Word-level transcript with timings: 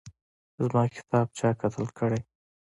زما 0.63 0.83
کتاب 0.95 1.27
چا 1.37 1.49
قتل 1.61 1.85
کړی 1.97 2.21